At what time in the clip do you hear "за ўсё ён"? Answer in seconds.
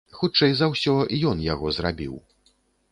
0.61-1.47